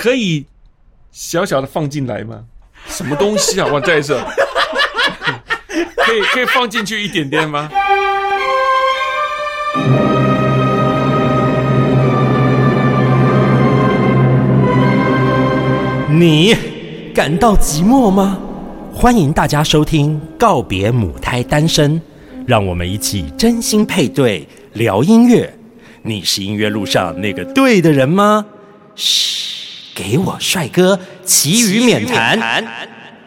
[0.00, 0.46] 可以
[1.12, 2.42] 小小的放进来吗？
[2.86, 3.68] 什么东西啊？
[3.70, 4.18] 我在这，
[5.94, 7.68] 可以可以放进去一点点吗？
[16.08, 16.56] 你
[17.14, 18.38] 感到寂寞吗？
[18.94, 22.00] 欢迎大家收听《告别母胎单身》，
[22.46, 25.54] 让我们一起真心配对聊音乐。
[26.00, 28.46] 你是音乐路上那个对的人吗？
[28.96, 29.49] 嘘，
[30.02, 32.64] 给我帅哥，其余免谈。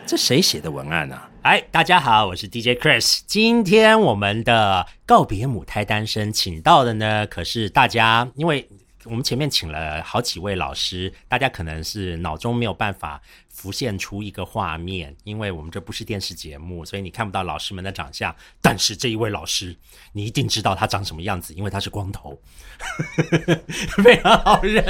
[0.08, 1.30] 这谁写的文案呢、啊？
[1.44, 3.20] 哎，大家好，我是 DJ Chris。
[3.28, 8.68] 今天我们的告别母胎单身，请到的呢，可是大家因为。
[9.06, 13.22] 我们前面请了好几位老师，大家可能是脑中没有办法
[13.54, 18.36] 浮现出一个画面，因为我们这不是电视节目，所以你看不到老师们的长相。
[18.60, 19.76] 但是这一位老师，
[20.12, 22.38] 你一定知道他长什么样子，因为他是光头，
[24.04, 24.84] 非常好认，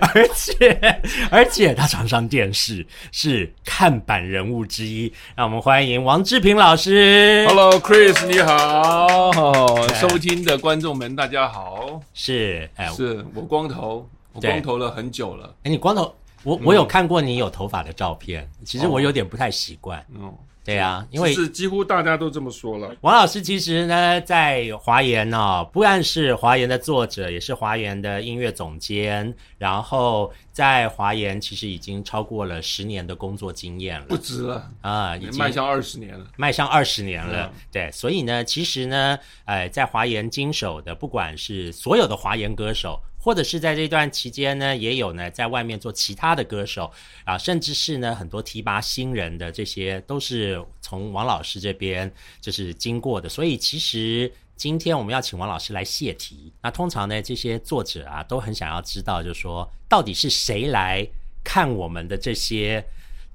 [0.00, 5.10] 而且而且他常上电视，是看板人物之一。
[5.36, 7.46] 让我们欢迎王志平老师。
[7.46, 16.12] Hello Chris，你好，收听的观众们大家好，是哎，是我光头，我光头了很久了，哎，你光头，
[16.44, 20.04] 我我有看过你有头发的照片，其实我有点不太习惯。
[20.14, 20.32] 嗯，
[20.64, 34.06] 对啊，因为是几乎大家都这么说了，王老师其实呢，在华研呢、不但是华研的作者，也是华研的音乐总监，然后在华研其实已经超过了十年的工作经验了。
[34.06, 37.60] 不止了，啊，已经迈向二十年了，迈向二十年了，嗯。
[37.72, 46.90] 对，所以呢，其实呢，呃，在华研经手的，不管是所有的华研歌手，或者是在这段期间呢，也有呢在外面做其他的歌手
[47.24, 54.30] 啊，甚至是呢很多提拔新人的这些，都是从王老师这边就是经过的，所以其实。
[54.54, 56.52] 今天我们要请王老师来泄题。
[56.62, 61.04] 那通常呢，这些作者啊都很想要知道，就是说到底是谁来
[61.42, 62.84] 看我们的这些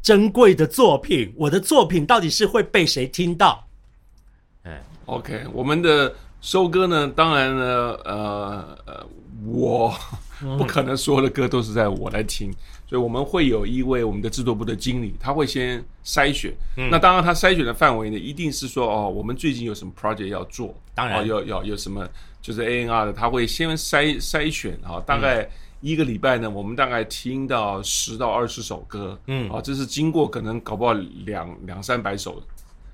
[0.02, 1.33] 珍贵的作品？
[1.35, 3.67] 我的作品到底是会被谁听到
[5.05, 7.65] ？OK，我们的收割呢，当然呢，
[8.05, 9.09] 呃呃，
[9.47, 9.93] 我
[10.58, 12.52] 不可能所有的歌都是在我来听，
[12.87, 16.53] 所以我们会有一位我们的制作部的经理，他会先筛选。
[16.91, 21.21] 那当然，他筛选的范围呢，一定是说哦，我们最近有什么 project 要做，当然。
[21.21, 22.08] 哦、有有有什么
[22.41, 25.49] 就是 A N R 的，他会先筛筛选啊、大概。
[25.79, 29.47] 一个礼拜呢，我们大概听到十到二十首歌，嗯。
[29.52, 30.91] 啊，这是经过可能搞不好
[31.23, 32.41] 两两三百首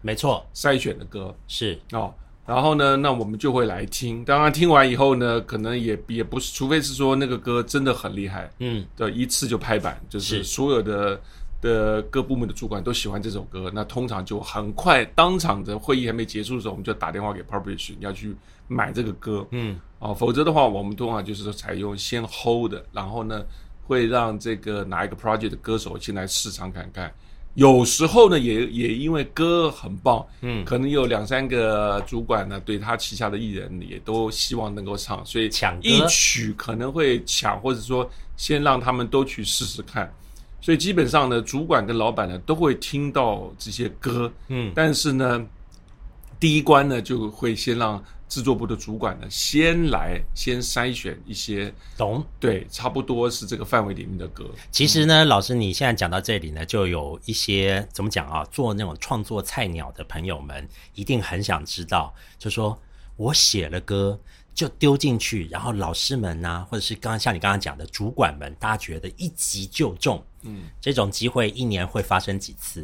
[0.01, 1.79] 没错，筛选的歌，是。
[1.93, 2.13] 哦，
[2.45, 4.23] 然后呢，那我们就会来听。
[4.25, 11.21] 当然，听完以后呢，可能也也不是，除非是说那个歌真的很厉害，嗯，的，一次就拍板，就是是所有的
[11.61, 18.35] 的各部门的主管都喜欢这首歌，那通常就很快当场的会议还没结束的时候，我们就打电话给 publish 你要去
[18.67, 23.41] 买这个歌，嗯，哦，否则的话，我们通常就是采用先 hold 的，然后呢，
[23.87, 27.09] 会让这个哪一个 project 的歌手先来试唱看看。
[27.55, 30.65] 有时候呢，也也因为歌很棒，嗯。
[30.65, 40.11] 可能有两三个主管呢，对他旗下的艺人也都希望能够唱，所以抢一曲可能会抢，或者说先让他们都去试试看。
[40.61, 44.71] 所以基本上呢，主管跟老板呢都会听到这些歌，嗯。
[44.73, 45.45] 但是呢，
[46.39, 48.03] 第一关呢就会先让
[48.33, 52.25] 制作部的主管呢先来先筛选一些懂。
[52.39, 54.43] 对差不多是这个范围里面的歌。
[54.71, 58.43] 其实呢，老师，你现在讲到这里呢，就有一些怎么讲啊？
[58.45, 62.75] 做那种创作菜鸟的朋友们，一定很想知道，就说
[63.17, 64.19] 我写了歌
[64.55, 72.83] 就丢进去，然后老师们呐、或者是刚刚像你刚刚讲的主管们，大家觉得一击就中，嗯，这种机会一年会发生几次？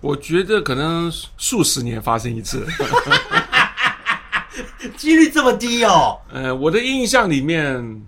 [0.00, 2.64] 我觉得可能数十年发生一次。
[4.96, 6.18] 几率这么低哦？
[6.32, 8.02] 呃，我的印象里面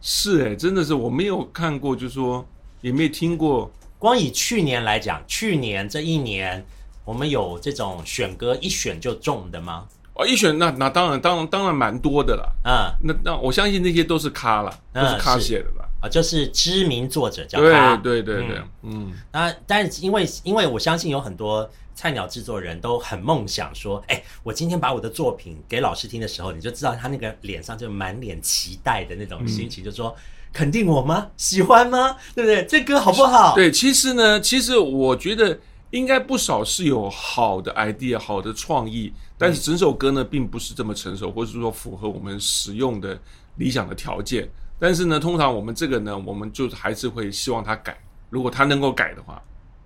[0.00, 2.46] 是哎、真的是我没有看过，就说
[2.80, 3.70] 也没听过。
[3.98, 6.64] 光以去年来讲，去年这一年，
[7.04, 9.86] 我们有这种选歌一选就中的吗？
[10.14, 12.52] 哦，一选那那当然当然当然蛮多的了。
[12.64, 15.79] 嗯那那我相信那些都是咖了，都嗯是咖写的啦。
[16.00, 17.96] 啊，就是知名作者叫对他。
[17.96, 30.14] 对对对，嗯，那但是因为因为我相信有很多菜鸟制作人都很梦想说，哎，我今天把我的作品给老师听的时候，你就知道他那个脸上就满脸期待的那种心情，就说
[30.52, 31.28] 肯定我吗？
[31.36, 32.16] 喜欢吗？
[32.34, 32.64] 对不对？
[32.64, 33.54] 这歌好不好？
[33.54, 35.58] 对，其实呢，其实我觉得
[35.90, 43.20] 应该不少是有好的 idea、好的创意，但是整首歌呢并不是这么成熟，或者说符合我们使用的
[43.56, 44.48] 理想的条件。
[44.80, 47.96] 但是呢，通常我们这个呢，我们就还是会希望他改，
[48.30, 49.40] 如果他能够改的话，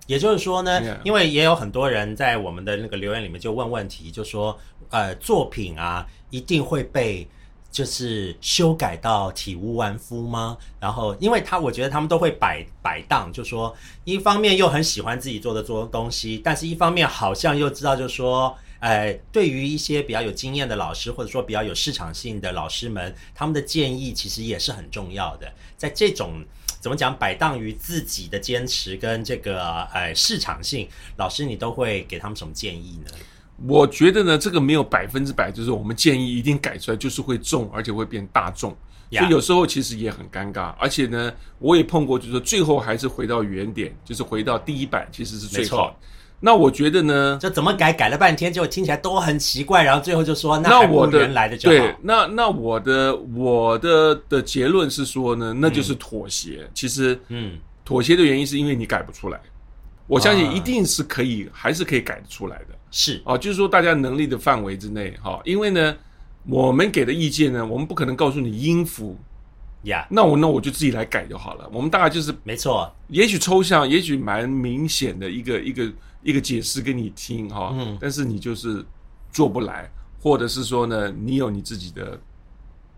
[0.07, 4.57] 也就是说呢因为也有很多人在我们的那个留言里面就问问题，就说
[4.89, 7.27] 呃作品啊一定会被
[7.71, 10.57] 就是修改到体无完肤吗？
[10.79, 13.75] 然后，因为他我觉得他们都会摆摆荡，就说
[14.05, 25.51] 一方面又很喜欢自己做的做东西，但是一方面好像又知道，就说，呃，对于一些比较有经验的老师，或者说比较有市场性的老师们，他们的建议其实也是很重要的。
[25.77, 26.43] 在这种
[26.79, 30.87] 怎么讲摆荡于自己的坚持跟这个呃市场性，
[31.17, 33.11] 老师你都会给他们什么建议呢？
[33.65, 38.75] 我觉得呢，这个没有百分之百，就是我们建议一定改出来，就是会重，而且会变大众。
[39.11, 45.97] 所以有时候其实也很尴尬，而且呢，我也碰过，就是说最后还是回到原点，就是回到第一版，其实是最好。
[46.45, 51.75] 那我觉得呢，就怎么改改了半天，结果听起来都很奇怪，然后最后就说那我的原来的就好。
[51.75, 56.69] 对，那那我的我的的结论是说呢，那就是妥协。
[56.71, 59.41] 其实，嗯，妥协的原因是因为你改不出来。
[60.05, 62.75] 我相信一定是可以，还是可以改得出来的。
[62.91, 65.41] 是啊，就是说大家能力的范围之内哈。
[65.45, 65.95] 因为呢，
[66.47, 69.17] 我们给的意见呢，我们不可能告诉你音符
[69.85, 70.05] 呀。
[70.11, 71.67] 那我那我就自己来改就好了。
[71.73, 75.91] 我们大概就是没错，也许抽象，也许蛮明显的一个一个
[76.25, 77.73] 一个解释给你听哈。
[77.73, 77.97] 嗯。
[78.01, 78.85] 但是你就是
[79.31, 79.89] 做不来，
[80.21, 82.19] 或者是说呢，你有你自己的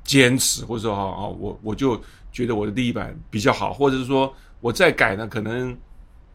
[0.03, 2.01] 坚持，或者说啊哦，我我就
[2.31, 5.77] 觉得我的第一版比较好，或者是说我再改呢，可能。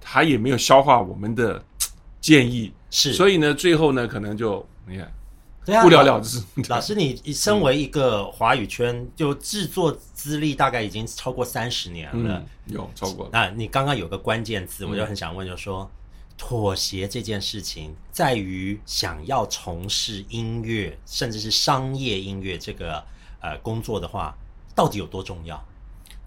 [0.04, 1.64] 他也没有消化我们的
[2.20, 5.00] 建议，是，所以呢，最后呢，可能就你
[5.64, 6.42] 看不了了之。
[6.68, 13.30] 老师，你身为一个华语圈，就制作资历大概已经超过三十年了，有超过。
[13.32, 15.88] 那你刚刚有个关键字，我就很想问，就说
[16.36, 23.02] 妥协这件事情，在于想要从事音乐，甚至是商业音乐这个
[23.40, 24.36] 呃工作的话，
[24.74, 25.62] 到底有多重要？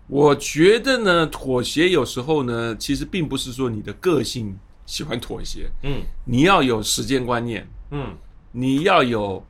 [0.07, 4.55] 我觉得呢，妥协有时候呢，其实并不是说你的个性
[4.85, 8.15] 喜欢妥协，嗯，你要有时间观念，嗯，
[8.51, 9.43] 你要有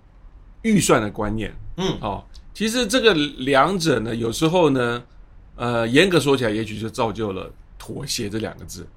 [0.62, 2.24] 预算的观念，嗯，哦，
[2.54, 5.04] 其实这个两者呢，有时候呢，
[5.56, 8.88] 呃，严格说起来，也许就造就了妥协这两个字。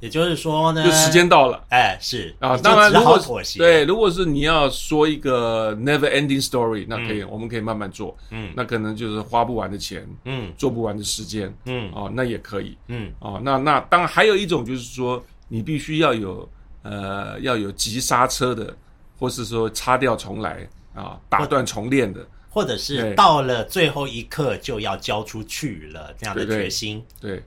[0.00, 16.48] 也就是说呢，就时间到了，哎，是啊，当然如果妥协，对，如果是你要说一个 never ending story，那可以，我们可以慢慢做，嗯，那可能就是花不完的钱，嗯，做不完的时间，嗯，哦，那也可以，嗯，哦，那那当然还有一种就是说，你必须要有
[16.82, 18.72] 呃要有急刹车的，
[19.18, 20.64] 或是说擦掉重来
[20.94, 27.42] 啊，打断重练的，或者是到了最后一刻就要交出去了这样的决心，对，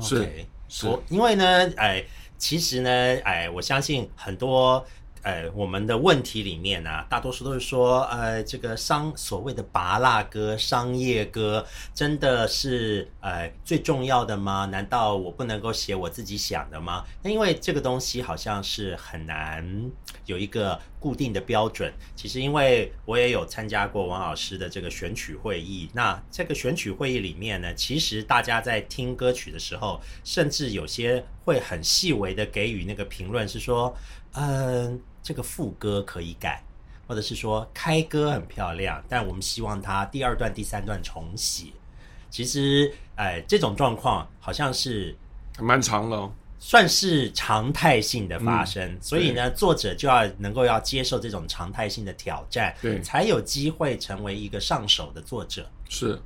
[0.00, 0.28] 是。
[0.84, 2.04] 我因为呢，哎，
[2.38, 2.90] 其实呢，
[3.24, 4.84] 哎，我相信很多。
[5.26, 14.66] 呃，我们的问题里面呢，大多数都是说，呃，这个商所谓的拔蜡歌、商业歌，真的是呃最重要的吗？
[14.66, 17.04] 难道我不能够写我自己想的吗？
[17.24, 19.90] 那因为这个东西好像是很难
[20.26, 21.92] 有一个固定的标准。
[22.14, 33.92] 其实，因为我也有参加过王老师的这个选曲会议，那这个选曲会议里面呢，其实大家在听歌曲的时候，甚至有些会很细微的给予那个评论，是说，
[34.34, 35.02] 嗯。
[35.26, 36.62] 这个副歌可以改，
[37.08, 41.72] 或者是说开歌很漂亮，但我们希望它第二段、第三段重写。
[42.30, 45.16] 其实，哎，这种状况好像是
[45.58, 48.96] 蛮长了，算是常态性的发生。
[49.00, 55.68] 所以呢，作者就要能够要接受这种常态性的挑战，对，才有机会成为一个上手的作者。
[55.88, 56.16] 是，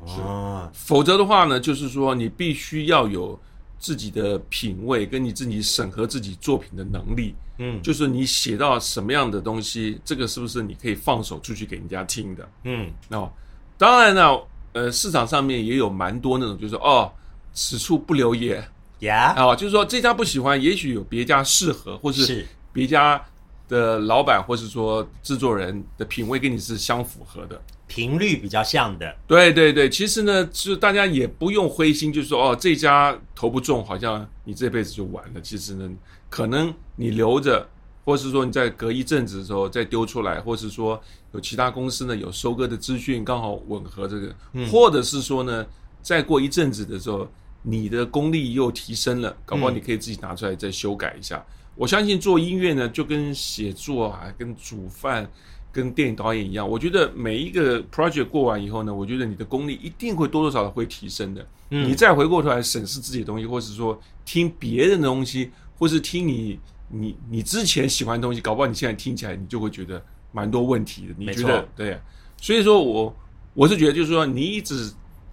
[0.00, 3.40] 哦，否则的话呢，就是说你必须要有。
[3.84, 12.48] 自己的品味跟你自己审核自己作品的能力，嗯，就是你写到什么样的东西，这个是不是你可以放手出去给人家听的？
[12.62, 13.30] 嗯，哦，
[13.76, 14.40] 当然呢，
[14.72, 17.12] 呃，市场上面也有蛮多那种，就是，哦，
[17.52, 18.66] 此处不留爷，
[19.00, 22.46] 呀，啊，就是说这家不喜欢，也许有别家适合，或是。
[22.72, 23.24] 别家
[23.68, 27.62] 的老板，或是说制作人的品味跟你是相符合的。
[27.94, 35.40] 频率比较像的，对对对，其实呢，就大家也不用灰心，就是说哦，这家投不中，好像你这辈子就完了。
[35.40, 35.88] 其实呢，
[36.28, 37.64] 可能你留着，
[38.04, 44.34] 或是说你在隔一阵子的时候再丢出来，或是说有其他公司呢有收割的资讯刚好吻合这个，
[44.72, 45.64] 或者是说呢，
[46.02, 47.28] 再过一阵子的时候，
[47.62, 51.40] 你的功力又提升了，搞不好你可以自己拿出来再修改一下。
[51.76, 55.30] 我相信做音乐呢，就跟写作啊，跟煮饭。
[55.74, 61.44] 跟电影导演一样，我觉得每一个 project 过完以后呢，我觉得你的功力一定会多多少少会提升的。
[61.70, 66.56] 嗯，你再回过头来审视自己的东西，或是说听别人的东西，或是听你
[66.88, 70.00] 你你之前喜欢的东西，搞不好你现在听起来你就会觉得
[70.30, 71.14] 蛮多问题的。
[71.18, 71.98] 你觉得对？
[72.40, 73.16] 所以说我
[73.54, 74.92] 我是觉得就是说，你一直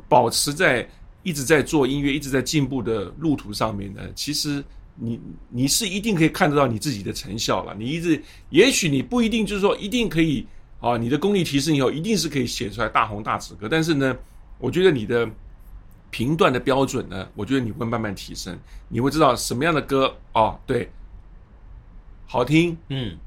[0.10, 0.90] 保持在
[1.22, 4.64] 一直在做音乐，一直在进步的路途上面呢，其实。
[4.96, 5.20] 你
[5.50, 7.74] 你是一定可以看得到你自己的成效了。
[7.78, 10.46] 你一直，也许你不一定就是说一定可以
[10.80, 13.68] 啊，你的功力提升以后，一定是可以写出来大红大紫歌。
[13.70, 14.16] 但是呢，
[14.58, 15.30] 我觉得你的
[16.10, 18.58] 评断的标准呢，我觉得你会慢慢提升，
[18.90, 20.92] 你会知道什么样的歌哦，对，
[22.28, 23.18] 好听，嗯，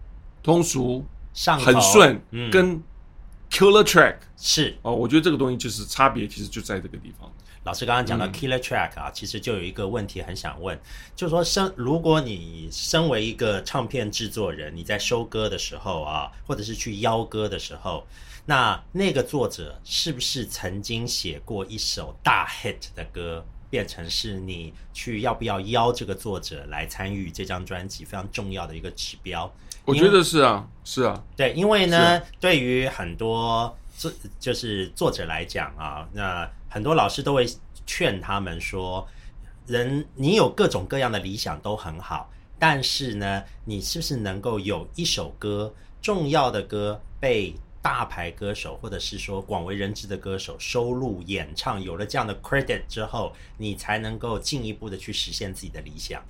[0.43, 2.83] 通俗，上很顺，嗯，跟
[3.51, 7.33] killer track 是哦，我觉得这个东西就是差别，其实就在这个地方。
[7.65, 10.79] 老师刚刚嗯讲到 killer track 啊，其实就有一个问题很想问，
[11.17, 18.07] 就是说身如果你身为一个唱片制作人，你在收歌的时候啊，或者是去邀歌的时候，
[18.47, 29.51] 那那个作者是不是曾经写过一首大 hit 的歌，变成是你去要不要邀这个作者来参与这张专辑非常重要的一个指标？
[29.87, 37.47] 我觉得是啊，是啊，对，因为呢，对于很多作就是作者来讲啊，那很多老师都会
[37.87, 39.07] 劝他们说，
[39.69, 42.29] 人你有各种各样的理想都很好，
[42.59, 56.21] 但是呢，你是不是能够有一首歌重要的歌被大牌歌手或者是说广为人知的歌手收录演唱，有了这样的 credit 之后，你才能够进一步的去实现自己的理想。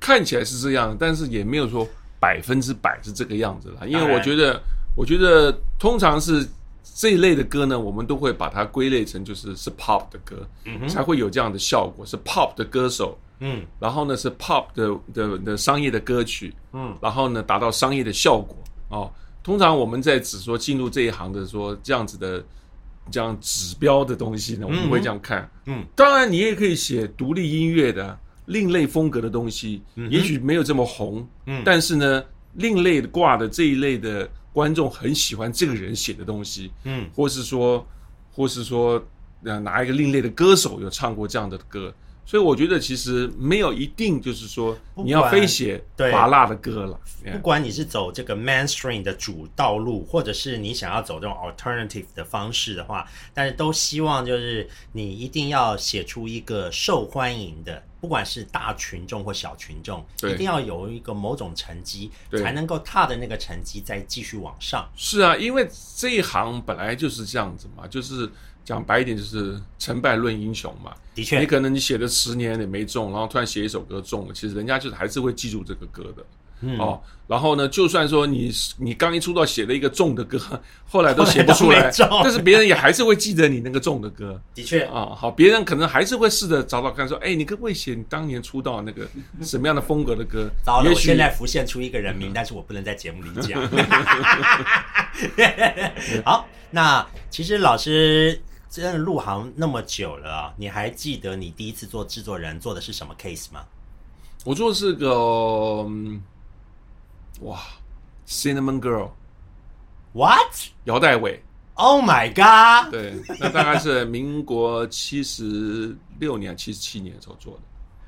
[0.00, 1.86] 看起来是这样，但是也没有说
[2.18, 3.88] 百分之百是这个样子了。
[3.88, 4.60] 因为我觉得，
[4.96, 6.44] 我觉得通常是
[6.82, 10.48] 这一类的歌呢，我们都会把它归类成就是是 pop 的歌，
[10.88, 13.16] 才会有这样的效果，是 pop 的歌手。
[13.40, 13.64] 嗯。
[13.78, 18.56] 然后呢是 pop 的的的商业的歌曲，嗯，然后呢达到商业的效果。
[18.90, 19.10] 哦。
[19.42, 22.44] 通常我们在只说进入这一行的说这样子的
[23.10, 25.48] 这样指标的东西呢，我们会这样看。
[25.66, 31.62] 嗯，当然你也可以写独立音乐的另类风格的东西，也许没有这么红，嗯。
[31.64, 32.22] 但是呢，
[32.54, 37.86] 另类的挂的这一类的观众很喜欢这个人写的东西，嗯，或是说，
[38.32, 39.00] 或是说，
[39.44, 41.94] 呃，哪一个另类的歌手有唱过这样的歌，
[42.28, 47.00] 所以我觉得其实没有一定就是说你要非写对拔辣的歌了。
[47.32, 64.86] 不管你是走这个 mainstream 的主道路，或者是你想要走这种 alternative 的方式的话，但是都希望就是你一定要写出一个受欢迎的，不管是大群众或小群众，一定要有一个某种成绩，才能够踏的那个成绩再继续往上。
[64.94, 65.66] 是啊，因为
[65.96, 68.30] 这一行本来就是这样子嘛，就是
[68.68, 70.92] 讲白一点，就是成败论英雄嘛。
[71.14, 76.22] 的确你，可能你写了十年也没中，然后突然写一首歌中了，其实人家就是还是会记住这个歌的。
[76.60, 80.38] 嗯哦，然后呢，就算说你你刚一出道写了一个中的歌，
[80.86, 81.90] 后来都写不出来
[82.22, 85.14] 但是别人也还是会记得你那个中的歌的确，啊。
[85.16, 89.08] 好，别人可能还是会试着找找看，说，哎，你可不可以写你当年出道那个
[89.40, 90.50] 什么样的风格的歌？
[90.62, 93.62] 糟了，也许我现在浮现出一个人名，但是我不能在节目里讲。
[96.26, 98.38] 好，那其实老师
[98.70, 103.64] 真的入行那么久了啊，你还记得你第一次做制作人做的是什么 case 吗？
[104.44, 105.08] 我做的是个、
[105.88, 106.22] 嗯
[107.40, 107.60] 哇
[108.26, 110.70] ，Cinnamon Girl，What?
[110.84, 111.42] 姚代伟
[111.74, 112.90] ，Oh my god!
[112.90, 117.60] 对，那大概是民国七十六年、七十七年的时候做的。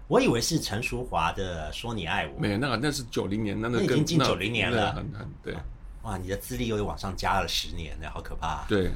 [0.09, 2.33] 我以为是陈淑华的《说你爱我》。
[2.41, 5.55] 没有，那个那是九零年，那个已经进那90年了很很对
[6.03, 8.67] 哇，你的资历又往上加了十年那，好可怕、啊！
[8.67, 8.91] 对，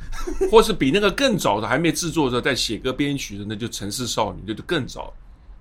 [0.50, 5.12] 或是比那个更早的还没制作的时候，在写歌编曲的，那就《城市少女》，那就更早，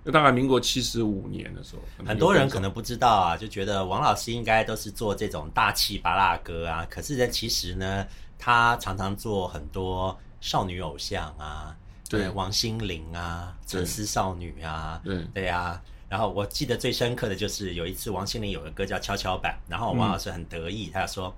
[0.05, 1.81] 那大概民国七十五年的时候。
[2.05, 8.07] 很多人可能能不知道啊，就觉得王老师应该都是做这种大气巴拉歌啊，可是呢，其实呢，
[8.39, 11.75] 他常常做很多少女偶像啊，
[12.09, 15.81] 对呃王心凌啊，对陈思少女啊，对对啊。
[16.13, 21.35] 然后我记得最深刻的就是有一次王心凌有个歌叫《跷跷板》，然后王老师很得意，他说：“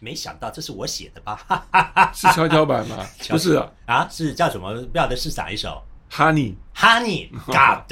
[0.00, 3.06] 没想到这是我写的吧？”哈哈哈是跷跷板吗？
[3.30, 4.74] 不是啊啊，是叫什么？
[4.74, 7.90] 不晓得是哪一首，Honey？Honey God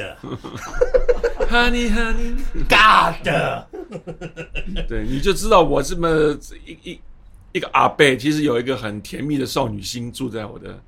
[1.48, 3.26] Honey Honey，God，
[4.86, 7.00] 对，你就知道我这么一一
[7.52, 10.78] 一个阿贝，其实有一个很甜蜜的少女心住在我的。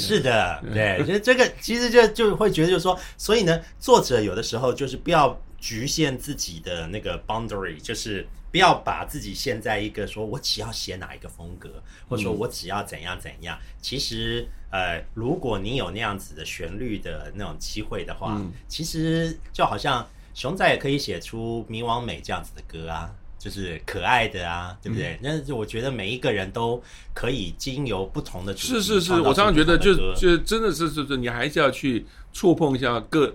[0.00, 13.58] 是的，对，就 这个其实就就会觉得就是说，所以呢，作者有的时候就是不要局限自己的那个 boundary，就是不要把自己陷在一个说我只要写哪一个风格，或者说我只要怎样怎样。
[13.80, 23.10] 其实，呃，如果你有那样子的旋律的那种机会的话，其实就好像熊仔也可以写出《迷惘美》这样子的歌啊。
[23.44, 25.18] 就是可爱的啊，对不对？
[25.22, 26.82] 那、就我觉得每一个人都
[27.12, 33.30] 可以经由不同的主题是是是，我常常觉得就就真的是是是，你还是要去触碰一下各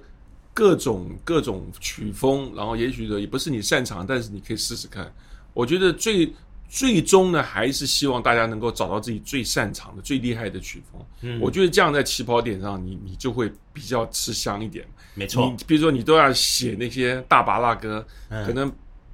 [0.51, 5.13] 各种各种曲风，然后也许的也不是你擅长，但是你可以试试看。
[5.53, 6.33] 我觉得最
[6.67, 10.99] 最终呢，还是希望大家能够找到自己最擅长的、最厉害的曲风。
[11.21, 14.83] 嗯我觉得这样在起跑点上，你你就会比较吃香一点。
[15.13, 18.71] 没错你，比如说你都要写那些大巴拉歌，嗯可能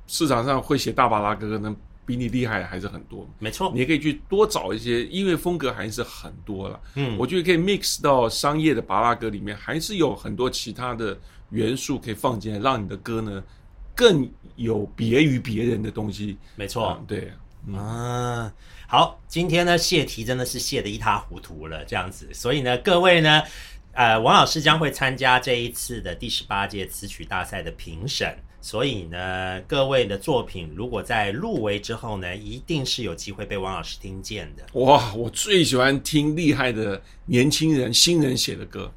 [0.07, 3.27] 市场上会写大巴拉歌，可能比你厉害的还是很多。
[3.39, 6.79] 没错，你也可以去多找一些音乐风格，还是很多了。
[6.95, 7.17] 嗯。
[7.17, 11.17] 我觉得可以 mix 到商业的巴拉歌里面，还是有很多其他的
[11.49, 13.43] 元素可以放进来，让你的歌呢
[13.95, 16.37] 更有别于别人的东西。
[16.55, 16.89] 没错。
[16.89, 17.33] 啊，对，
[17.73, 18.53] 啊，
[18.87, 23.41] 好，今天呢谢题真的是谢的一塌糊涂了，这样子，所以呢，各位呢，
[23.93, 34.63] 呃，王老师将会参加这一次的第十八届词曲大赛的评审，所以呢，各位的作品如果在入围之后呢，一定是有机会被王老师听见的。
[34.79, 38.91] 哇，我最喜欢听厉害的年轻人、新人写的歌，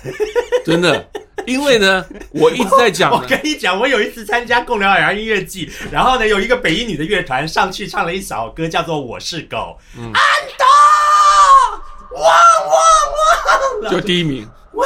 [0.64, 1.06] 真的，
[1.46, 10.10] 因为呢， 我一直在讲我呢，跟你讲，我有一次参加共聊海洋音乐季，然后呢，有一个北音女的乐团上去唱了一首歌，叫做《我是狗》，嗯。
[10.14, 10.22] 安
[10.56, 10.66] 东，
[12.22, 14.48] 汪汪汪，就第一名。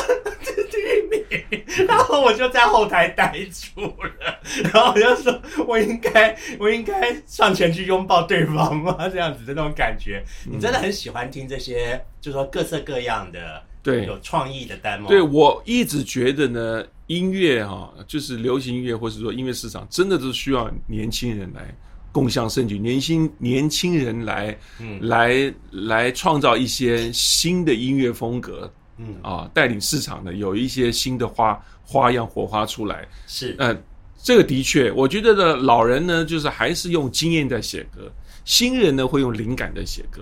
[2.18, 4.40] 后我就在后台呆住了，
[4.72, 9.08] 然后我就说，我应该，我应该上前去拥抱对方吗？
[9.08, 14.04] 这样子的那种感觉，你真的很喜欢听这些，就说各色各样的，对。
[14.04, 21.62] 有创意的 demo，对我一直觉得呢，音乐哈、就是流行音乐或者说音乐市场，真的都需要年轻人来
[22.10, 24.98] 共享盛举，年轻年轻人来，嗯。
[25.08, 29.14] 来来创造一些新的音乐风格，嗯。
[29.22, 33.08] 啊，带领市场的有一些新的花花样火花出来。
[33.26, 33.74] 是，呃，
[34.22, 38.12] 这个的确，我觉得的，老人呢就是还是用经验在写歌，
[38.44, 40.20] 新人呢会用灵感在写歌，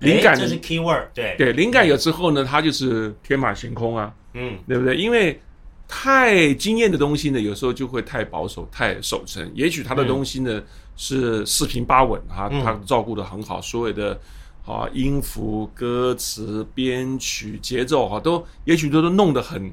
[0.00, 4.12] 灵感这是 key word，对，对灵感有之后呢，它就是天马行空啊。
[4.34, 4.94] 嗯，对不对？
[4.94, 5.40] 因为
[5.88, 9.50] 太惊艳的东西呢，有时候就会太保守、太守成。
[9.54, 10.62] 也许他的东西呢、
[10.96, 14.20] 是四平八稳，哈，嗯他照顾的很好，所有的
[14.66, 19.72] 啊音符、歌词、编曲、节奏哈，都也许都都弄得很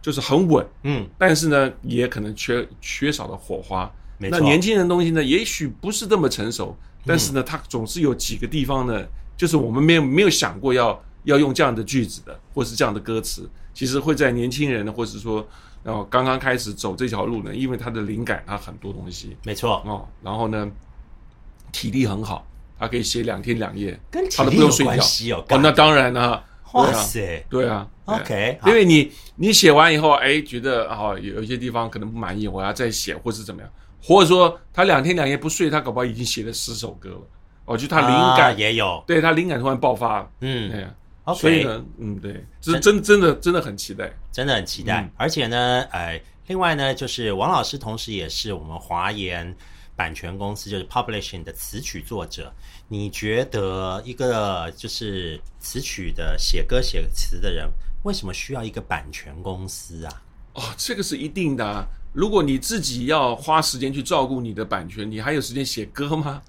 [0.00, 0.66] 就是很稳。
[0.82, 3.90] 嗯，但是呢，也可能缺缺少了火花。
[4.18, 6.76] 没错，那年轻人的东西呢，也许不是这么成熟，
[7.06, 9.02] 但是呢，它总是有几个地方呢，
[9.36, 15.46] 就是我们没有没有想过要要用这样的句子的，或是这样的歌词，其实会在年轻人呢，或是说，
[15.82, 20.70] 然后刚刚开始走这条路呢，因为他的灵感，他很多东西没错，哦，然后呢，
[21.72, 22.46] 体力很好，
[22.78, 24.90] 他可以写两天两夜，跟体他都力有不用睡觉。
[24.90, 25.44] 关系哦。
[25.48, 33.70] 哦，那当然啦、哇塞对啊，OK，因为你你写完以后，哎，觉得啊、有有一些地方可能不满意，我要再写，或是怎么样，
[34.02, 37.22] 或者说他两天两夜不睡，他搞不好已经写了十首歌了。
[37.66, 40.70] 哦，就他灵感，啊也有，对他灵感突然爆发，嗯。
[40.70, 44.10] 对呀，，OK，所以呢，嗯，对，这真真的真的很期待。
[44.32, 45.02] 真的很期待。
[45.02, 45.10] 嗯。
[45.16, 49.54] 而且呢，呃，另外呢，就是王老师同时也是我们华研
[49.94, 52.52] 版权公司就是 Publishing 的词曲作者。
[52.92, 57.70] 你觉得一个就是词曲的写歌写词的人，
[58.02, 60.22] 为什么需要一个版权公司啊？
[60.54, 61.86] 哦，这个是一定的、啊。
[62.12, 66.42] 如果你自己要花时间去照顾你的版权，你还有时间写歌吗？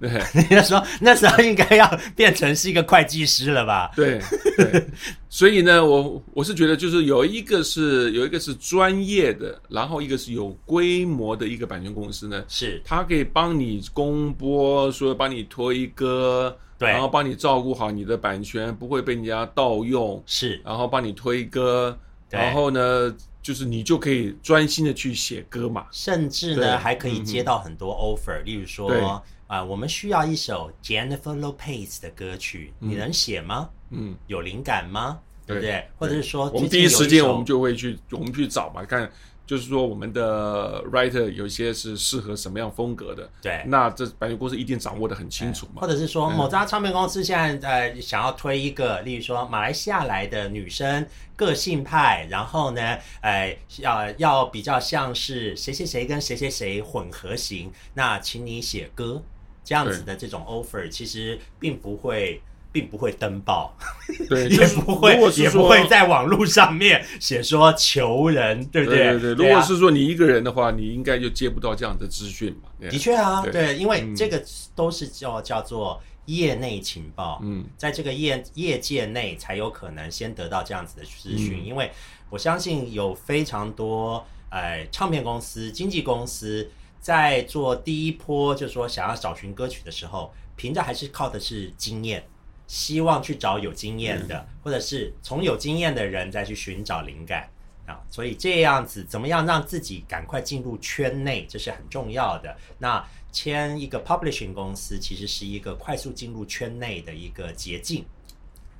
[0.00, 0.10] 对。
[0.50, 3.90] 那时候那时候应该要变成是一个会计师了吧？
[3.96, 4.20] 对
[4.56, 4.86] 对，
[5.28, 12.80] 所以呢，我我是觉得就是有一个是有一个是专业的，然后一个是有规模的一个版权公司呢，是。
[12.84, 16.88] 它可以帮你公播，说帮你推歌，对。
[16.88, 21.98] 然后帮你照顾好你的版权，不会被人家盗用，是，然后帮你推歌，
[22.30, 25.86] 然后呢，就是你就可以专心的去写歌嘛。
[25.90, 28.66] 甚至呢还可以接到很多 offer，、例如对。
[28.66, 33.68] 说啊、我们需要一首 Jennifer Lopez 的歌曲，你能写吗？
[33.90, 35.18] 嗯，有灵感吗？
[35.46, 35.88] 对不对对？
[35.98, 39.10] 或者是说，我们第一时间我们就会去我们去找嘛，看
[39.46, 45.88] 就是说我们的 writer 有一些是适合什么样风格的，对那这版权公司一定掌握的很清楚嘛或。
[45.88, 59.22] 者是说某家唱片公司现在呃想要推一个，例如说马来西亚来的女生，个性派，然后呢，呃，要要比较像是谁谁谁跟谁谁谁混合型，那请你写歌
[59.68, 62.40] 这样子的这种 offer，其实并不会。
[62.70, 63.74] 并不会登报，
[64.28, 69.18] 对，也不会也不说会在网络上面写说求人，对不对？
[69.18, 69.54] 对对，如啊。
[69.54, 72.68] 果是说你一个人的话，你应该就接不到这样的资讯嘛。
[72.78, 73.50] 对的确啊，对。
[73.50, 74.14] 对，因为嗯。
[74.14, 74.44] 这个
[74.76, 81.64] 都是叫叫做业内情报，嗯，在这个业业界内才有可能先得到这样子的资讯，嗯。
[81.64, 81.90] 因为
[82.28, 92.24] 我相信有非常多呃唱片公司、经纪公司在做第一波，就是说想要找寻歌曲的时候，凭着还是靠的是经验。
[92.66, 97.48] 希望去找有经验的，或者是从有经验的人再去寻找灵感
[97.86, 102.54] 啊，所以这样子怎么样让自己赶快进入圈内，这是很重要的。
[102.78, 108.04] 那签一个 publishing 公司，其实是一个快速进入圈内的一个捷径。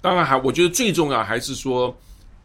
[0.02, 1.96] 当然还我觉得最重要还是说，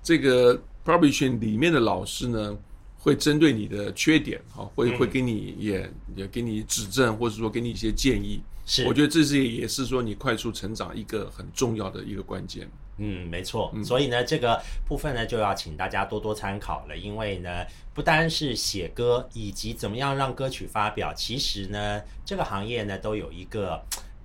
[0.02, 2.58] 这个 publishing 里面的老师呢，
[3.04, 8.42] 会针对你的缺点哈，会会给你也也给你指正，或者说给你一些建议。
[8.66, 12.66] 是我觉得这是也是说你快速成长一个很重要的一个关键。
[12.98, 13.74] 嗯，没错。
[13.84, 23.84] 所以呢，这个部分呢就要请大家多多参考了，因为呢，不单是写歌，以及怎么样让歌曲发表，其实呢，这个行业呢都有一个，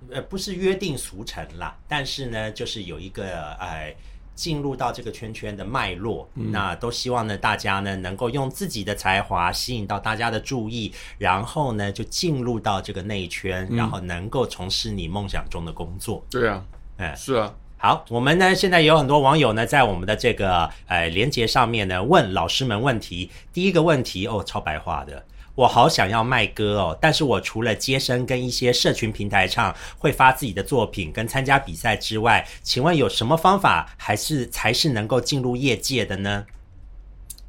[0.09, 3.93] 呃，不是约定俗成啦，但是呢，就是有一个哎。
[4.39, 16.25] 进入到这个圈圈的脉络，那都希望呢，大家呢能够用自己的才华吸引到大家的注意，然后呢就进入到这个内圈，然后能够从事你梦想中的工作。
[16.31, 16.63] 对啊，
[16.95, 17.53] 哎，是啊。
[17.75, 23.29] 好，我们呢现在有很多网友呢在我们的这个呃连接上面呢问老师们问题。
[23.51, 25.25] 第一个问题哦，超白话的。
[25.59, 36.45] 我好想要卖歌哦，但是我除了接生跟一些社群平台唱，会发自己的作品跟参加比赛之外，请问有什么方法还是才是能够进入业界的呢？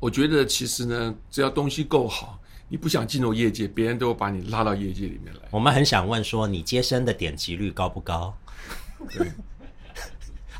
[0.00, 5.42] 我觉得其实呢，只要东西够好，你不想进入业界，别人都会把你拉到业界里面来。
[5.52, 8.34] 我们很想问说，你接生的点击率高不高？
[9.12, 9.30] 对。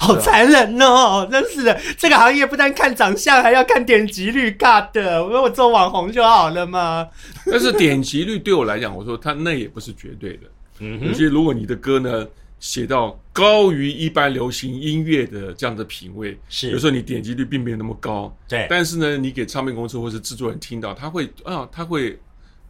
[0.00, 1.28] 好残忍哦！
[1.30, 4.50] 真是的，这个行业不但看长相，还要看点击率。
[4.52, 7.06] 尬的我说我做网红就好了嘛。
[7.44, 10.40] 但是点击率对我来讲，我说它那也不是绝对的。
[10.78, 12.26] 嗯，尤其如果你的歌呢
[12.60, 18.34] 写到高于一般流行音乐的这样的品味，是有时候你点击率并没有那么高。
[18.48, 22.18] 对，但是呢，你给唱片公司或是制作人听到，他会啊，他会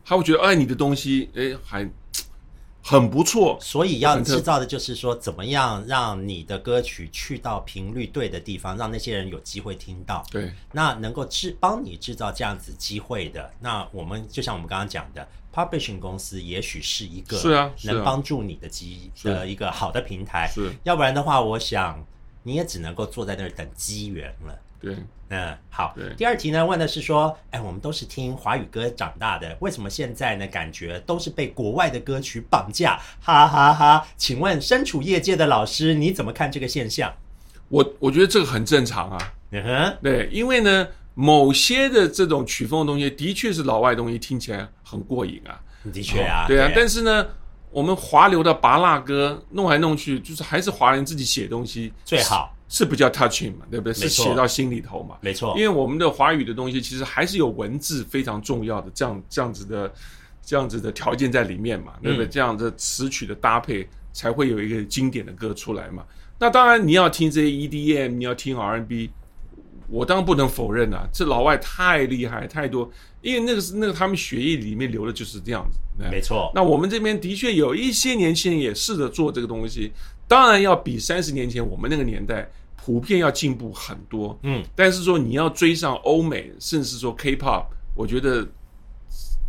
[0.05, 1.89] 他会觉得，哎，你的东西，哎，还。
[2.83, 10.25] 很不错，所以要制造的就是说，怎么样让你的歌曲去到频率对的地方，让那些人有机会听到。
[10.31, 20.51] 对，那能够制帮你制造这样子机会的，那我们就像我们刚刚讲的，publishing 公司也许是一个是啊，能帮助你的机的一个好的平台。
[20.53, 22.05] 是，要不然的话，我想
[22.43, 24.59] 你也只能够坐在那儿等机缘了。
[24.81, 24.97] 对，
[25.29, 25.95] 嗯，好。
[26.17, 32.99] 第二题呢，问的是说，哎，我们都是听华语歌长大的，为什么现在呢，感觉都是被国外的歌曲绑架？
[33.21, 34.07] 哈哈哈！
[34.17, 37.13] 请问身处业界的老师，你怎么看这个现象？
[37.69, 39.33] 我我觉得这个很正常啊。
[39.53, 45.61] 嗯哼，对，因为呢，某些的这种曲风的东西，的确是老外东西，听起来很过瘾啊。
[45.93, 46.71] 的确啊，对啊。
[46.75, 47.27] 但是呢，
[47.71, 52.57] 我们华流的拔蜡歌弄来弄去，就是还是华人自己写东西最好。
[52.73, 53.93] 是比较 touching 嘛，对不对？
[53.93, 55.53] 是写到心里头嘛，没错。
[55.57, 59.93] 因为我们的华语的东西，其实还是有文字非常重要的这样这样子的
[60.41, 62.29] 这样子的条件在里面嘛，对不对？
[62.29, 66.05] 这样的词曲的搭配才会有一个经典的歌出来嘛。
[66.39, 69.11] 那当然你要听这些 EDM，你要听 R&B，
[69.89, 72.89] 我当然不能否认啊，这老外太厉害太多，
[73.21, 75.79] 因为那个是那个他们血液里面流的就是这样子，
[76.09, 76.53] 没错。
[76.55, 79.91] 那我们这边的确有一些年轻人也试着做这个东西，
[80.29, 82.49] 当然要比三十年前我们那个年代。
[82.91, 88.45] 普遍要进步很多，嗯，但是说你要追上欧美，甚至说 K-pop，我觉得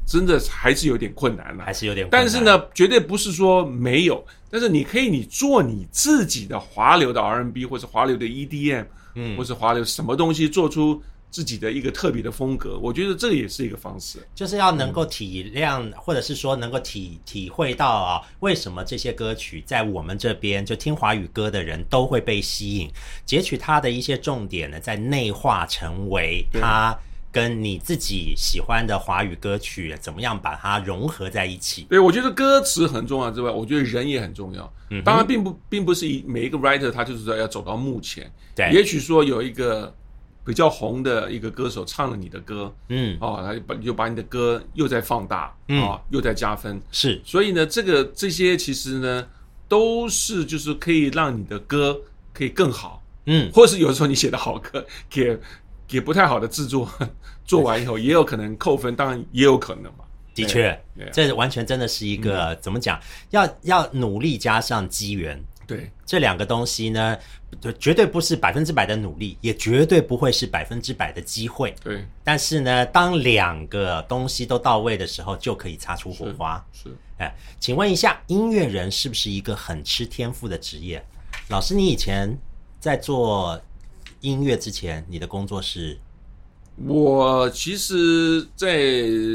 [0.06, 2.08] 真的还是有点困难了，还是有点。
[2.12, 11.02] 但是呢，绝对不是说没有，但是你可以你做你自己的华流的 R&B 或者华流的 EDM，嗯，或是华流什么东西做出。
[11.32, 22.91] 自己的一个特别的风格，我觉得这个也是一个方式，就是要能够体谅，或者是说能够体体会到啊，为什么这些歌曲在我们这边就听华语歌的人都会被吸引，
[23.26, 26.94] 截取它的一些重点呢，在内化成为它
[27.32, 31.84] 跟你自己喜欢的华语歌曲怎么样把它融合在一起。
[31.84, 34.74] 对，我觉得歌词很重要之外，我觉得人也很重要。
[34.89, 39.96] 嗯，当然并不并不是以每一个 writer 他就是说要走到目前，对，也许说有一个。
[40.44, 47.22] 比较红的一个歌手唱了你的歌，嗯，哦，他就把就把你的歌又在放大，啊，又在加分，是。
[47.24, 49.28] 所以呢，这个这些其实呢，
[49.68, 52.00] 都是就是可以让你的歌
[52.34, 55.38] 可以更好，嗯，或是有时候你写的好歌， 给
[55.88, 56.90] 给不太好的制作
[57.46, 60.06] 做完以后，也有可能扣分，当然也有可能嘛。
[60.34, 62.98] 的确，这完全真的是一个怎么讲？
[63.32, 65.38] 要要努力加上机缘。
[65.72, 67.18] 对这两个东西呢，
[67.80, 71.74] 绝对不是百分之百的努力，也绝对不会是百分之百的机会。
[71.82, 76.62] 对，但是呢，当两个东西都到位的时候，就可以擦出火花。
[76.74, 81.02] 是，哎，请问一下，音乐人是不是一个很吃天赋的职业？
[81.48, 82.38] 老师，你以前
[82.78, 83.58] 在做
[84.20, 85.98] 音乐之前，你的工作是？
[86.86, 88.78] 我其实，在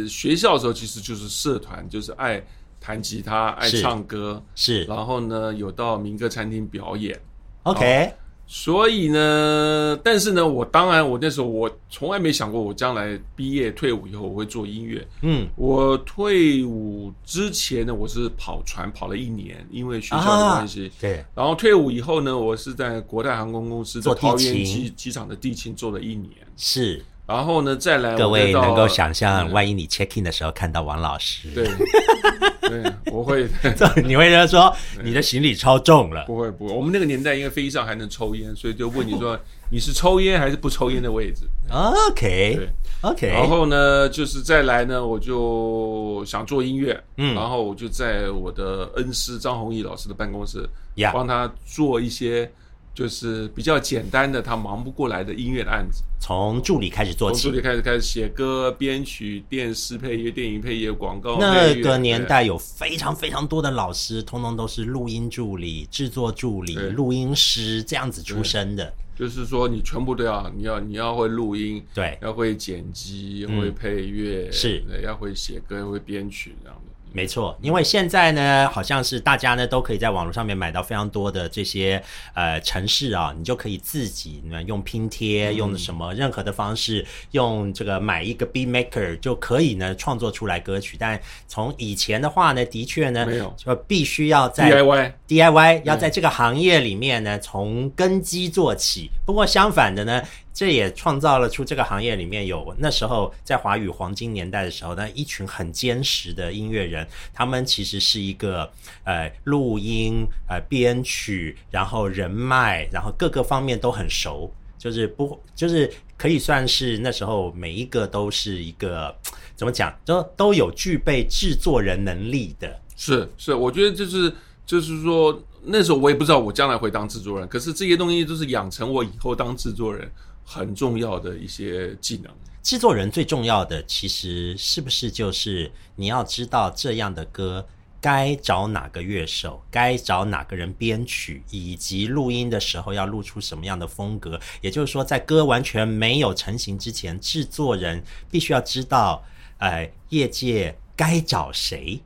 [0.06, 2.44] 学校的时候，其实就是社团，就是爱。
[2.86, 7.18] 弹吉他，爱唱歌，是，然后呢，有到民歌餐厅表演
[7.64, 8.12] ，OK。
[8.46, 15.04] 所以呢，但是呢，我当然，我那时候我从来没想过，我将来毕业退伍以后我会做音乐。
[15.22, 20.92] 嗯，我退伍之前呢，我是跑船跑了一年，因为学校的关系。
[21.00, 21.24] 对。
[21.34, 26.30] 然后退伍以后呢，我是在国泰航空公司的桃园机机场的地勤做了一年。
[26.56, 27.04] 是。
[27.26, 31.68] 然后呢，再来各位我能够想象，嗯万一你 check in 的时候看到王老师，对
[32.68, 33.48] 对，我会
[34.04, 36.24] 你会跟他说你的行李超重了。
[36.26, 39.38] 不会不会，我们那个年代因为飞机上还能抽烟，所以就问你说
[39.70, 41.42] 你是抽烟还是不抽烟的位置。
[41.70, 42.68] OK 对。
[43.02, 47.34] OK，然后呢，就是再来呢，我就想做音乐，嗯。
[47.34, 51.12] 然后我就在我的恩师张弘毅老师的办公室，呀。
[51.12, 52.50] 帮他做一些
[52.96, 56.02] 就是比较简单的他忙不过来的音乐的案子。
[56.18, 57.42] 从助理开始做起。
[57.42, 68.90] 从助理开始开始写歌、编曲、电视配乐、电影配乐、广告那个年代有非常非常多的老师，通通都是录音助理、制作助理、录音师这样子出身的。
[69.14, 76.85] 就是说你全部都要，你要你要会录音，对，要会剪辑，嗯会配乐，是对要会写歌，会编曲这样的。
[77.12, 82.02] 没错，因为现在呢，好像是大家呢都可以在网络上面买到非常多的这些
[82.34, 90.98] 呃城市啊，你就可以自己呢用拼贴，嗯用什么任何的方式，用这个买一个 Beat Maker 就可以呢创作出来歌曲。
[91.00, 99.10] 但从以前的话呢，的确呢，没有就必须要在 DIY DIY 要在这个行业里面呢，从根基做起。
[99.24, 100.22] 不过相反的呢，
[100.56, 108.66] 这也创造了出这个行业里面有那时候在华语黄金年代的时候那，一群很坚实的音乐人，他们其实是一个
[109.04, 119.14] 呃录音、呃编曲，然后人脉，然后各个方面都很熟，就是不就是可以算是那时候每一个都是一个
[119.54, 122.80] 怎么讲，都都有具备制作人能力的。
[122.96, 124.32] 是是，我觉得就是
[124.64, 130.10] 就是说，那时候我也不知道我将来会当制作人，可是这些东西都是养成我以后当制作人
[130.46, 132.32] 很重要的一些技能。
[132.62, 137.66] 制作人最重要的，其实是不是就是你要知道这样的歌
[138.00, 144.40] 该找哪个乐手，该找哪个人编曲，以及录音的时候要录出什么样的风格。
[144.60, 149.24] 也就是说，在歌完全没有成型之前，制作人必须要知道，
[149.58, 152.00] 呃，业界该找谁。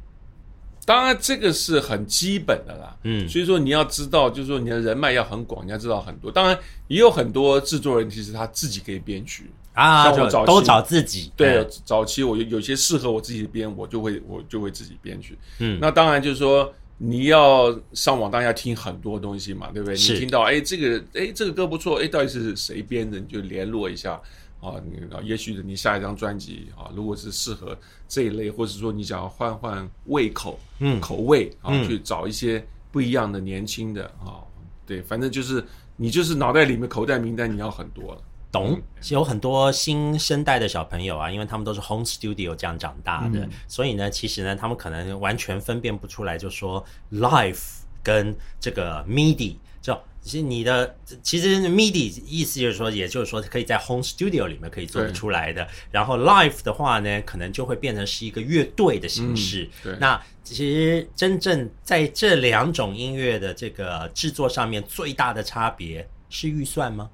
[0.86, 2.96] 当然，这个是很基本的啦。
[3.04, 6.32] 嗯所以说你要知道，就是说你的人脉要很广，你要知道很多。
[6.32, 9.50] 当然，也有很多制作人其实他自己可以编曲。
[9.72, 11.30] 啊，像我早期都找自己。
[11.36, 15.38] 对嗯，早期我有有些适合我自己编，我就会我就会自己编曲。
[15.60, 19.94] 嗯那当然就是说你要上网，当然要听很多东西嘛，对不对？
[19.94, 24.20] 你听到哎这个哎这个歌不错，哎到底是谁编的，你就联络一下
[24.60, 24.74] 啊。
[24.84, 27.76] 你啊，也许你下一张专辑啊，如果是适合
[28.08, 34.42] 这一类，或者说你想要换换胃口，嗯口味啊，嗯去找一些不一样的年轻的啊，
[34.86, 35.64] 对，反正就是
[35.96, 38.22] 你就是脑袋里面口袋名单你要很多了。
[38.52, 47.62] 懂嗯，有很多新生代的小朋友啊，因为他们都是 home studio 这样长大的，嗯所以呢，其实呢，他们可能完全分辨不出来，就说 live
[48.02, 59.64] 跟这个 MIDI，就其实你的其实 MIDI 意思就是说，也就是说可以在 home studio 里面可以做得出来的，然后 live 的话呢，可能就会变成是一个乐队的形式。
[59.64, 67.08] 嗯对那其实真正在这两种音乐的这个制作上面，最大的差别是预算吗？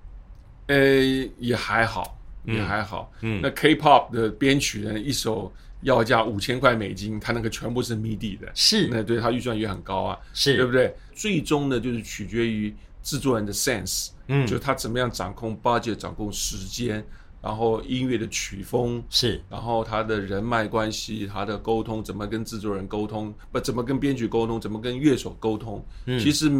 [0.66, 0.76] 呃，
[1.38, 3.12] 也还好，也还好。
[3.20, 10.92] 嗯那 K-pop 的编曲人，一首要价五千块美金，他那个全部是 MIDI 的，是那对他预算也很高啊，是，对不对？
[11.14, 12.74] 最终呢，就是取决于
[13.06, 17.06] 制作人的 sense，嗯就他怎么样掌控 budget，掌控时间，
[17.40, 19.00] 然后音乐的曲风。
[19.08, 25.80] 是然后他的人脉关系，他的沟通怎么跟制作人沟通，不怎么跟编剧沟通，怎么跟乐手沟通。
[26.06, 26.50] 嗯其实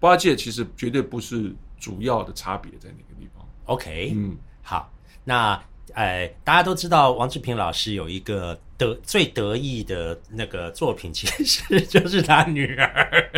[0.00, 3.44] budget 其实绝对不是主要的差别在哪个地方。
[3.64, 4.88] OK，嗯，好，
[5.24, 5.60] 那
[5.94, 13.30] 呃，大家都知道王志平老师有一个得最得意的那个作品，其实就是他女儿，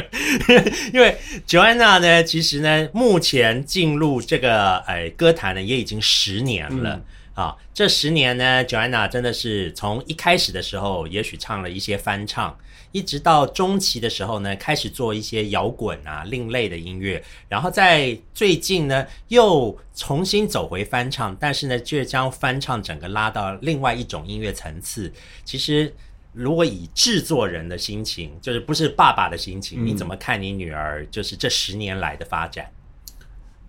[0.93, 6.95] 因为 Joanna 呢，其实呢，目前进入这个哎歌坛呢，也已经十年了。
[6.95, 7.05] 嗯
[7.39, 12.59] 啊，这十年呢，Joanna 真的是从一开始的时候，也许唱了一些翻唱，
[12.93, 25.13] 一直到中期的时候呢，开始做一些摇滚啊、另类的音乐，然后在最近呢，又重新走回翻唱，但是呢，却将翻唱整个拉到另外一种音乐层次。
[25.45, 25.93] 其实，
[26.33, 32.71] 如果以制作人的心情，就是不是爸爸的心情，嗯你怎么看你女儿就是这十年来的发展？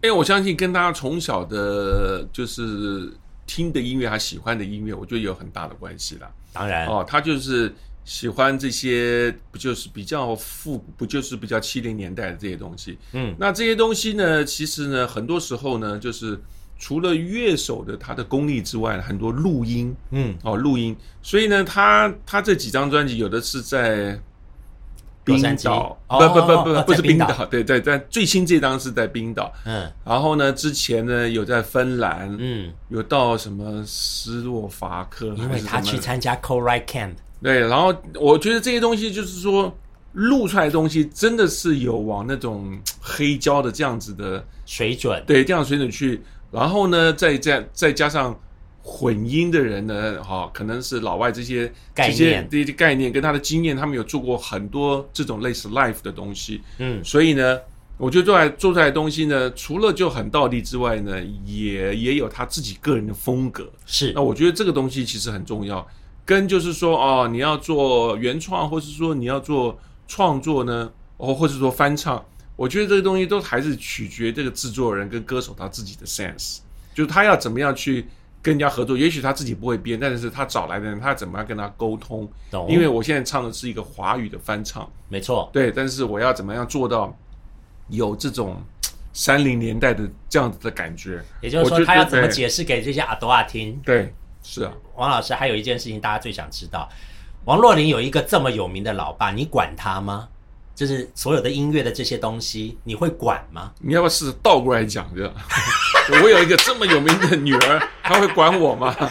[0.02, 3.12] 因为我相信跟她从小的就是
[3.46, 6.32] 听的音乐，他喜欢的音乐，我觉得有很大的关系啦。
[6.54, 7.74] 当然，哦，他就是
[8.06, 12.98] 喜欢这些，不就是比较复古，不就是比较七零年代的这些东西。
[13.14, 16.40] 嗯，那这些东西呢，其实呢，很多时候呢，就是
[16.80, 20.96] 除了乐手的他的功力之外，很多录音，嗯，哦，录音。
[21.22, 24.20] 所以呢，他他这几张专辑有的是在
[25.24, 27.46] 冰岛，哦不不不不哦不是冰岛。
[27.46, 29.92] 对对，在最新这张是在冰岛，嗯。
[30.04, 39.76] 然后呢，之前呢有在芬兰，嗯，有到什么斯洛伐克，因为他还是什么去参加 Co Right Camp，对，然后我觉得这些东西就是说
[40.14, 46.22] 录出来的东西真的是有往那种黑胶的这样子的，水准对，这样水准去，
[46.52, 48.38] 然后呢，再再再加上
[48.82, 57.58] 混音的人呢，哈、可能是老外这些概这些念这些概念跟他的经验，他们有做过很多这种类似 live 的东西，嗯所以呢。
[58.00, 63.70] 我觉得做出来做出来的东西呢，除了就很道地之外呢，也也有他自己个人的风格。
[63.86, 65.86] 是那我觉得这个东西其实很重要，
[66.30, 69.76] 跟就是说哦，你要做原创，或是说你要做
[70.08, 72.24] 创作呢，哦，或者说翻唱，
[72.56, 76.60] 我觉得这个东西都还是取决这个制作人跟歌手他自己的 sense，
[76.94, 78.06] 就是他要怎么样去
[78.44, 78.96] 跟人家合作。
[78.96, 82.30] 也许他自己不会编，但是他找来的人，他怎么样跟他沟通？
[82.52, 87.12] 懂，因为我现在唱的是一个华语的翻唱，没错，对，但是我要怎么样做到
[87.88, 88.62] 有这种
[89.14, 91.20] 三零年代的这样子的感觉？
[91.42, 93.82] 也就是说他要怎么解释给这些阿多啊听？
[93.84, 94.14] 对，
[94.50, 94.72] 是啊。
[94.96, 96.90] 王老师还有一件事情大家最想知道，
[97.46, 100.28] 王若琳有一个这么有名的老爸，你管他吗？
[100.74, 103.72] 就是所有的音乐的这些东西，你会管吗？
[103.80, 105.32] 你要不要试着倒过来讲这样？
[106.24, 108.96] 我有一个这么有名的女儿，她会管我吗？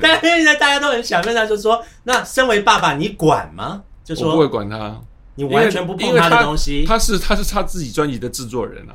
[0.00, 3.82] 但是现在大家都很想问他，就说：那身为爸爸，你管吗？
[4.04, 5.00] 就我不会说管他，
[5.34, 8.86] 你完全不碰他的东西他是他是他自己专辑的制作人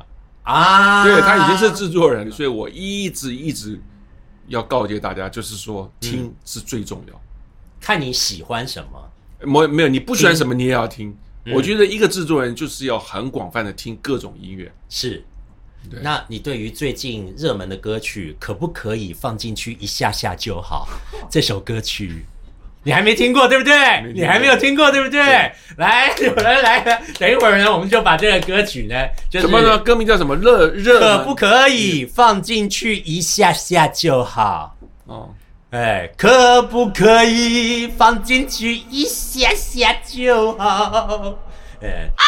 [0.42, 1.04] 啊，啊？
[1.04, 3.78] 对他已经是制作人，所以我一直一直
[4.50, 7.20] 要告诫大家，就是说听是最重要。
[7.80, 9.10] 看你喜欢什么。
[9.42, 11.08] 没没有你不喜欢什么你也要听。
[11.08, 14.70] 嗯我觉得一个制作人就是要很广泛的听各种音乐。
[14.90, 15.24] 是，
[16.02, 20.86] 那你对于最近热门的歌曲，可不可以放进去一下下就好？
[21.30, 22.26] 这首歌曲
[22.82, 23.74] 你还没听过对不对？
[24.14, 25.20] 你还没有听过对不对？
[25.76, 28.94] 来，有人来了，等一会儿呢，我们就把这个歌曲呢，
[29.30, 29.78] 就是什么呢？
[29.78, 30.34] 歌名叫什么？
[30.36, 34.76] 热热可不可以放进去一下下就好？
[35.06, 35.34] 哦，
[35.70, 41.38] 哎，可不可以放进去一下下就好？
[41.82, 42.24] 哎啊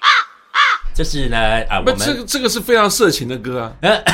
[0.00, 0.08] 啊
[0.52, 0.58] 啊，
[0.94, 1.38] 这是呢
[1.68, 3.72] 啊，我，们这个这个是非常色情的歌啊。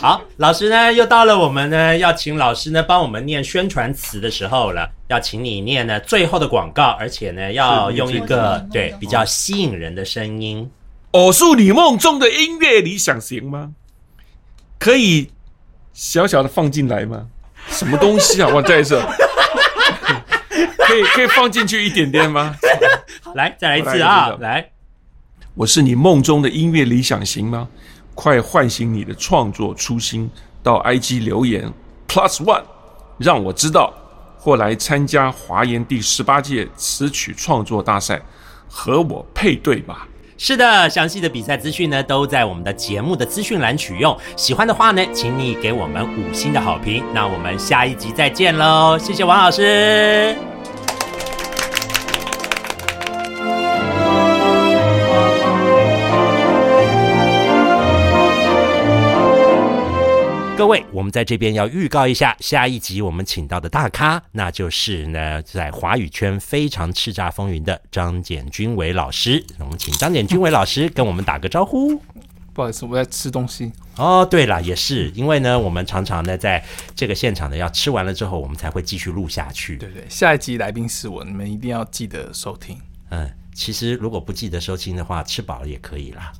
[0.00, 10.70] 好，老师呢又到了我们呢要请老师呢帮我们念宣传词的时候了，要请你念呢最后的广告，而且呢要用一个对比较吸引人的声音。
[11.12, 13.72] 偶是你梦中的音乐理想型吗？
[14.78, 15.30] 可以
[15.92, 17.26] 小小的放进来吗？
[17.68, 18.48] 什么东西啊？
[18.54, 19.02] 我再一次，
[20.78, 22.54] 可以可以放进去一点点吗？
[23.34, 24.70] 来，再来一次啊，次来，
[25.54, 27.68] 我是你梦中的音乐理想型吗？
[28.20, 30.28] 快唤醒你的创作初心，
[30.60, 31.72] 到 IG 留言
[32.08, 32.64] Plus One，
[33.16, 33.94] 让我知道，
[34.36, 38.20] 或来参加华研第十八届词曲创作大赛，
[38.68, 40.08] 和我配对吧。
[40.36, 44.18] 是的，详细的比赛资讯呢都在我们的节目的资讯栏取用。
[44.34, 47.04] 喜欢的话呢，请你给我们五星的好评。
[47.14, 50.57] 那我们下一集再见喽，谢谢王老师。
[60.58, 69.40] 各位，我们在这边要预告一下，下一集我们请到的大咖，那就是呢，在华语圈非常叱咤风云的张简君伟老师。
[69.60, 71.96] 我们请张简君伟老师跟我们打个招呼。
[72.52, 73.70] 不好意思，我在吃东西。
[73.98, 76.64] 哦，对了，也是因为呢，我们常常呢在
[76.96, 79.76] 这个现场呢要吃完了之后，我们才会继续录下去。
[79.76, 82.76] 对对，下一集来宾是我，你们一定要记得收听。
[83.10, 86.32] 嗯，其实如果不记得收听的话，吃饱了也可以啦。